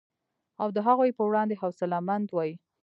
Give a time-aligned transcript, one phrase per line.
[0.61, 2.51] او د هغوی په وړاندې حوصله مند وي